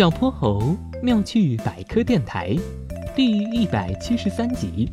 [0.00, 2.56] 小泼猴妙趣百科电台
[3.14, 4.90] 第一百七十三集：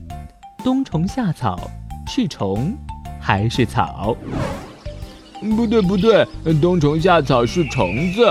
[0.66, 1.58] 冬虫夏草
[2.06, 2.76] 是虫
[3.18, 4.14] 还是草？
[5.56, 6.28] 不对不对，
[6.60, 8.28] 冬虫夏草是虫子。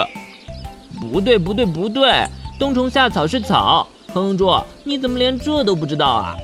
[1.01, 2.13] 不对不对不对，
[2.59, 3.89] 冬虫夏草是草。
[4.09, 4.51] 哼哼猪，
[4.85, 6.37] 你怎么连这都不知道啊？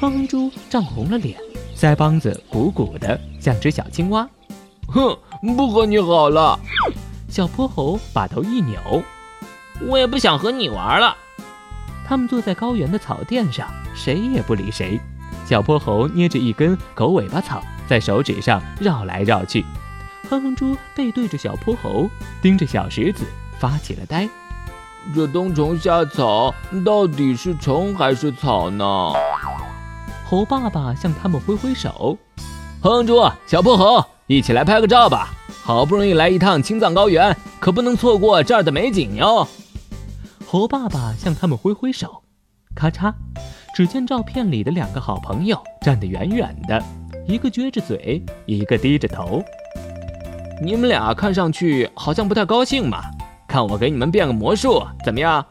[0.00, 1.38] 哼哼猪涨红了脸，
[1.76, 4.28] 腮帮子鼓鼓的，像只小青蛙。
[4.88, 5.16] 哼，
[5.56, 6.58] 不和你好了。
[7.28, 8.76] 小泼猴把头一扭，
[9.86, 11.16] 我也不想和你玩了。
[12.06, 15.00] 他们坐在高原的草垫上，谁也不理谁。
[15.46, 19.64] 小泼猴捏着一根狗尾巴草，在手指上绕来绕去。
[20.28, 22.08] 哼哼猪背对着小泼猴，
[22.40, 23.24] 盯着小石子
[23.58, 24.28] 发起了呆。
[25.14, 28.84] 这冬虫夏草到底是虫还是草呢？
[30.24, 32.16] 猴爸爸向他们挥挥手。
[32.82, 35.30] 哼哼猪，小泼猴，一起来拍个照吧。
[35.62, 39.46] 好不容易来一趟青藏高原，可不能错过这儿的美景哟。
[40.52, 42.24] 猴爸爸向他们挥挥手，
[42.74, 43.14] 咔嚓，
[43.72, 46.82] 只见照片里的两个好朋友站得远远的，
[47.24, 49.40] 一个撅着嘴，一个低着头。
[50.60, 53.00] 你们俩看上去好像不太高兴嘛？
[53.46, 55.46] 看我给你们变个魔术，怎么样？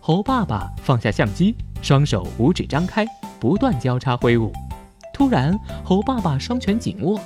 [0.00, 3.04] 猴爸爸放下相机，双手五指张开，
[3.40, 4.52] 不断交叉挥舞。
[5.12, 7.18] 突然，猴爸爸双拳紧握。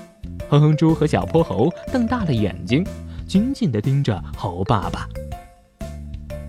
[0.49, 2.83] 哼哼猪和小泼猴瞪大了眼睛，
[3.27, 5.07] 紧紧地盯着猴爸爸。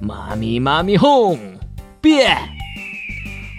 [0.01, 1.37] 妈咪妈咪哄，
[1.99, 2.37] 变！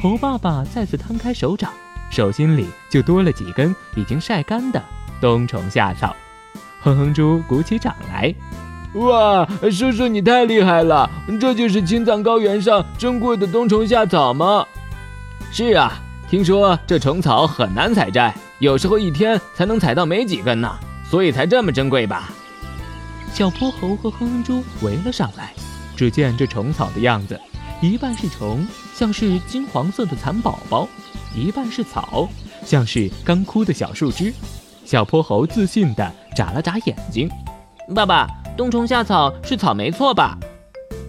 [0.02, 1.70] 猴爸爸再次摊开手掌，
[2.10, 4.82] 手心里就多了几根已经晒干的
[5.20, 6.16] 冬虫夏草。
[6.80, 8.34] 哼哼猪鼓起掌来，
[8.94, 11.10] 哇，叔叔你太厉害了！
[11.38, 14.66] 这就是青藏高原上珍贵的冬虫夏草吗？
[15.52, 18.34] 是啊，听说这虫草很难采摘。
[18.60, 20.70] 有时候一天才能采到没几根呢，
[21.04, 22.30] 所以才这么珍贵吧。
[23.32, 25.52] 小泼猴和哼哼猪围了上来，
[26.00, 27.38] 只见这虫草的样子，
[27.82, 30.88] 一半是虫，像是金黄色的蚕宝宝；
[31.36, 32.26] 一半是草，
[32.64, 34.32] 像是干枯的小树枝。
[34.82, 37.28] 小泼猴自信地眨了眨眼睛
[37.94, 40.38] ：“爸爸，冬虫夏草是草没错吧？”“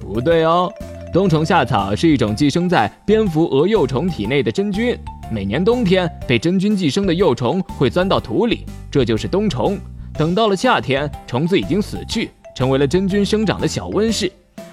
[0.02, 0.70] 不对哦，
[1.14, 4.94] 冬虫夏草是一种寄生在蝙蝠蛾幼虫体内的真菌。”
[5.32, 9.80] 每年冬天，被真菌寄生的幼虫会钻到土里，这就是冬虫。
[10.16, 14.30] 等到了夏天，虫子已经死去，成为了真菌生长的小温室。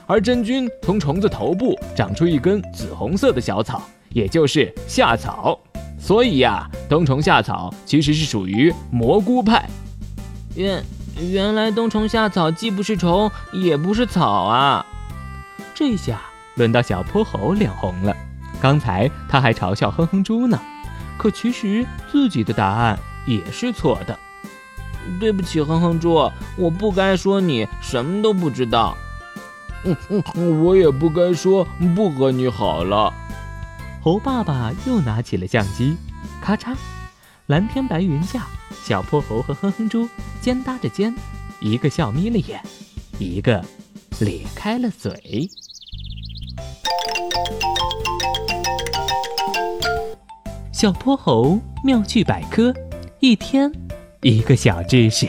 [0.08, 5.60] 而真菌从虫子头部长出一根紫红色的小草，也就是夏草。
[6.00, 9.68] 所以呀，冬虫夏草其实是属于蘑菇派。
[10.54, 10.82] 原
[11.20, 14.86] 原来冬虫夏草既不是虫，也不是草啊！
[15.74, 16.22] 这下
[16.54, 18.16] 轮到小泼猴脸红了。
[18.62, 20.58] 刚才他还嘲笑哼哼猪呢，
[21.18, 24.18] 可其实自己的答案也是错的。
[25.20, 28.96] 对不起，哼哼猪，我不该说你什么都不知道。
[30.64, 33.12] 我也不该说不和你好了。
[34.02, 35.96] 猴爸爸又拿起了相机，
[36.40, 36.74] 咔嚓，
[37.46, 38.46] 蓝天白云下，
[38.84, 40.08] 小泼猴和哼哼猪
[40.40, 41.14] 肩搭着肩，
[41.60, 42.60] 一个笑眯了眼，
[43.18, 43.64] 一个
[44.20, 45.48] 咧开了嘴。
[50.72, 52.72] 小泼猴妙趣百科，
[53.18, 53.70] 一天
[54.22, 55.28] 一个小知识。